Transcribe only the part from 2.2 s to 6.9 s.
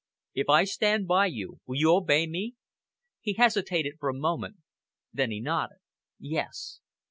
me?" He hesitated for a moment. Then he nodded. "Yes!"